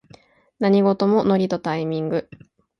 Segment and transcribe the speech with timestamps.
[0.57, 2.27] 何事もノリとタイミング